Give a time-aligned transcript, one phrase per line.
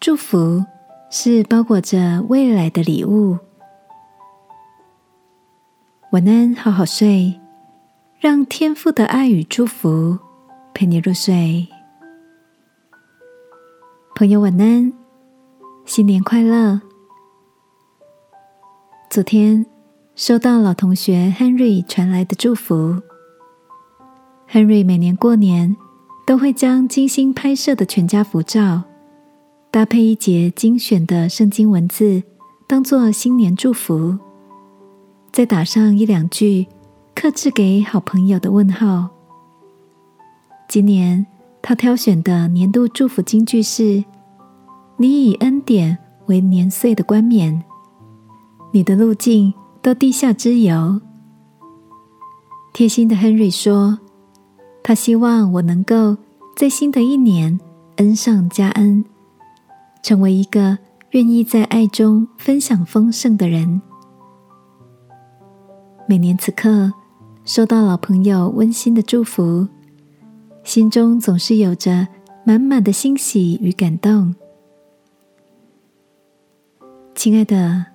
[0.00, 0.64] 祝福
[1.10, 3.36] 是包裹着未来的礼物。
[6.12, 7.38] 晚安，好好睡，
[8.18, 10.18] 让天父的爱与祝福
[10.72, 11.68] 陪你入睡。
[14.14, 14.90] 朋友，晚安，
[15.84, 16.80] 新年快乐！
[19.10, 19.66] 昨天
[20.14, 23.02] 收到老同学 Henry 传来的祝福。
[24.50, 25.76] Henry 每年过年
[26.26, 28.84] 都会将精心拍摄的全家福照，
[29.72, 32.20] 搭配一节精选的圣经文字，
[32.66, 34.18] 当做新年祝福，
[35.30, 36.66] 再打上一两句
[37.14, 39.08] 克制给好朋友的问号。
[40.68, 41.24] 今年
[41.62, 44.04] 他挑选的年度祝福金句是
[44.98, 45.96] ：“你以恩典
[46.26, 47.62] 为年岁的冠冕，
[48.72, 51.00] 你的路径都地下之油。”
[52.74, 53.98] 贴心的 Henry 说。
[54.82, 56.16] 他希望我能够
[56.56, 57.60] 在新的一年
[57.96, 59.04] 恩上加恩，
[60.02, 60.78] 成为一个
[61.10, 63.80] 愿意在爱中分享丰盛的人。
[66.06, 66.92] 每年此刻
[67.44, 69.68] 收到老朋友温馨的祝福，
[70.64, 72.06] 心中总是有着
[72.44, 74.34] 满满的欣喜与感动。
[77.14, 77.86] 亲爱的，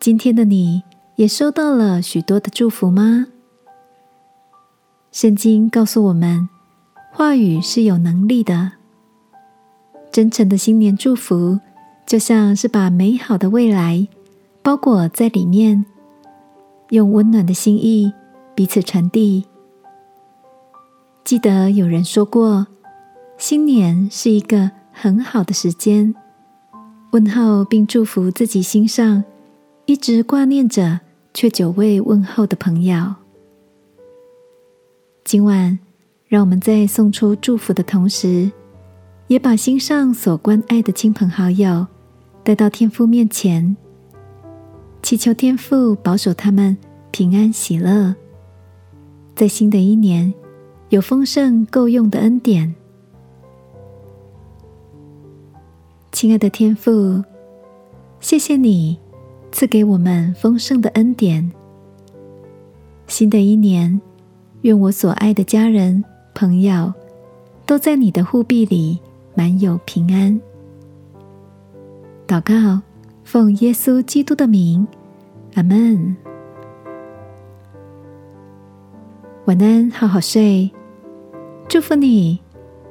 [0.00, 0.82] 今天的你
[1.16, 3.26] 也收到了许多的祝福吗？
[5.12, 6.48] 圣经告诉我们，
[7.12, 8.72] 话语是有能力的。
[10.14, 11.58] 真诚的新年祝福，
[12.06, 14.06] 就像是把美好的未来
[14.62, 15.84] 包裹在里面，
[16.90, 18.12] 用温暖的心意
[18.54, 19.44] 彼此传递。
[21.24, 22.64] 记得有人说过，
[23.38, 26.14] 新年是一个很好的时间，
[27.10, 29.24] 问候并祝福自己心上
[29.86, 31.00] 一直挂念着
[31.34, 33.16] 却久未问候的朋友。
[35.24, 35.76] 今晚，
[36.28, 38.52] 让我们在送出祝福的同时，
[39.26, 41.86] 也把心上所关爱的亲朋好友
[42.42, 43.76] 带到天父面前，
[45.02, 46.76] 祈求天父保守他们
[47.10, 48.14] 平安喜乐，
[49.34, 50.32] 在新的一年
[50.90, 52.74] 有丰盛够用的恩典。
[56.12, 57.22] 亲爱的天父，
[58.20, 58.98] 谢谢你
[59.52, 61.50] 赐给我们丰盛的恩典。
[63.06, 64.00] 新的一年。
[64.64, 66.02] 愿我所爱的家人、
[66.34, 66.90] 朋友，
[67.66, 68.98] 都在你的护庇里
[69.34, 70.40] 满有平安。
[72.26, 72.80] 祷告，
[73.24, 74.86] 奉耶稣基督的名，
[75.54, 76.16] 阿门。
[79.46, 80.70] 晚安，好好睡。
[81.68, 82.40] 祝福你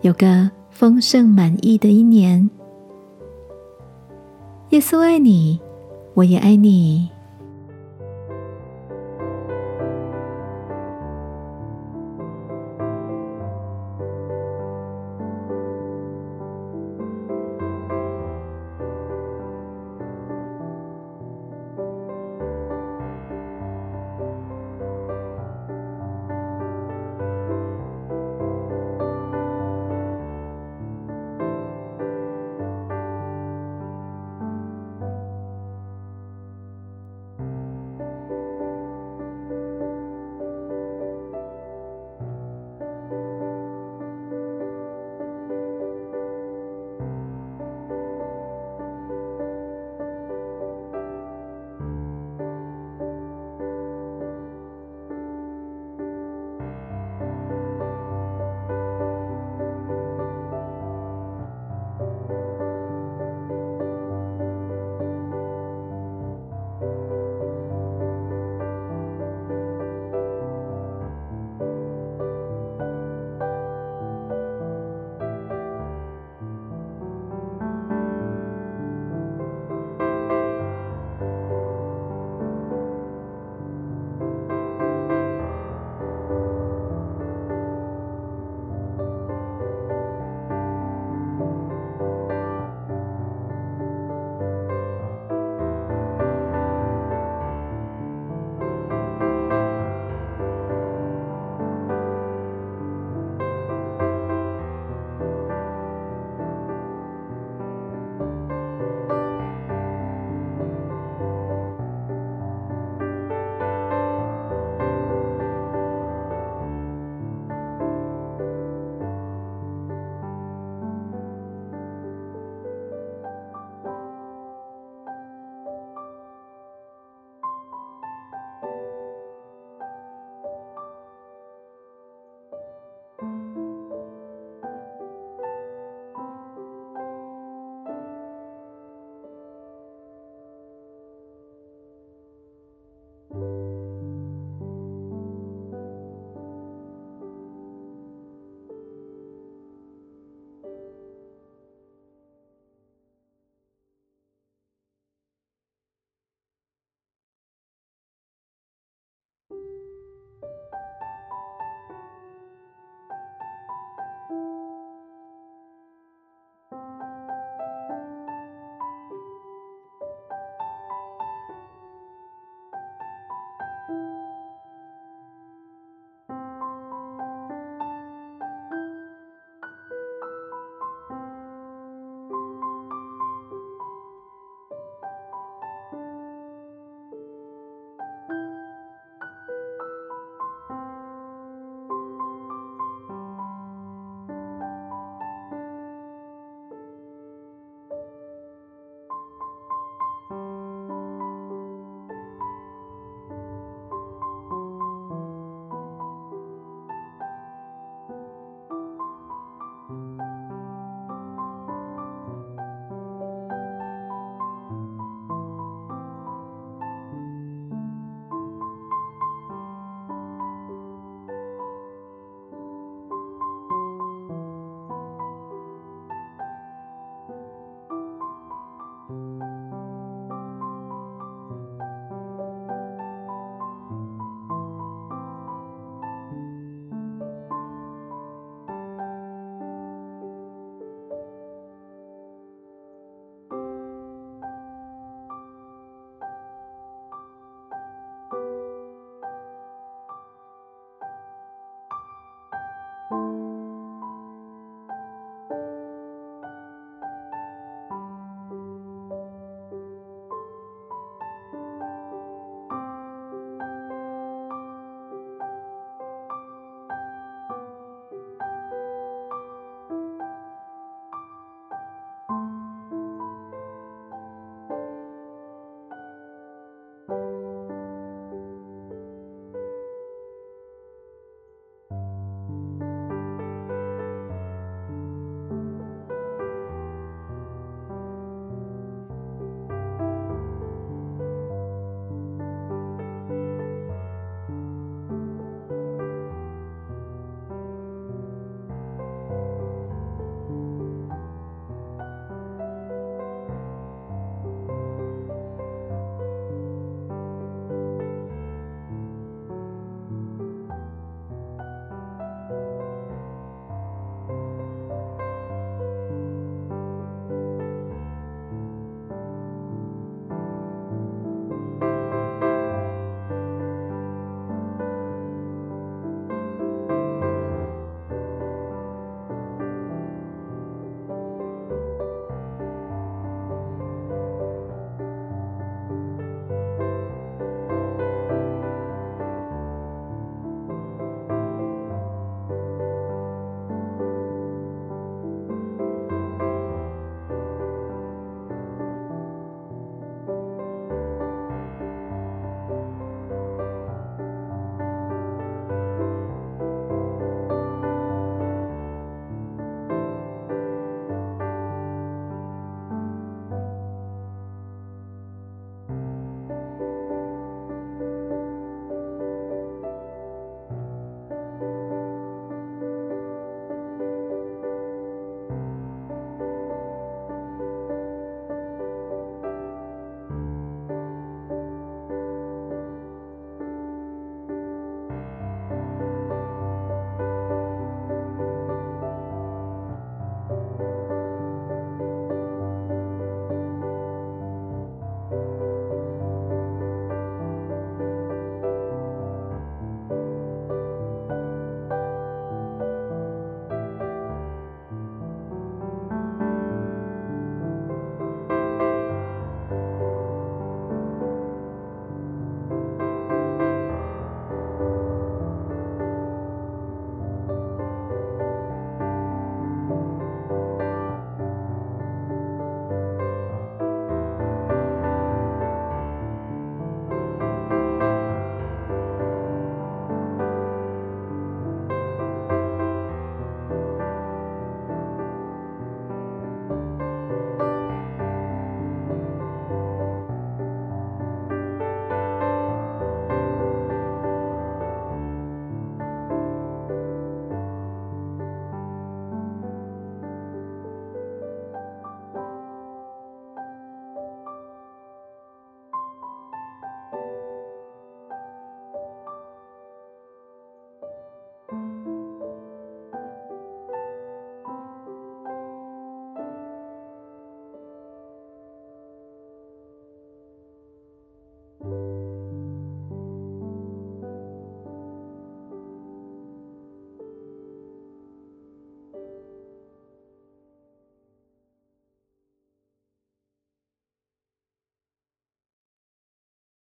[0.00, 2.48] 有个丰盛满意的一年。
[4.70, 5.60] 耶稣爱你，
[6.14, 7.08] 我也爱你。